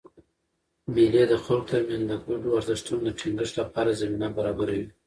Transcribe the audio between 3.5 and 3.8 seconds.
له